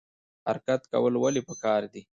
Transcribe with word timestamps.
حرکت 0.47 0.81
کول 0.91 1.13
ولې 1.23 1.41
پکار 1.47 1.81
دي؟ 1.93 2.01